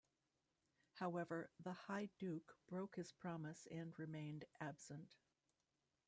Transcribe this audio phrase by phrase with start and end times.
[0.93, 5.13] However, the High Duke broke his promise and remained absent.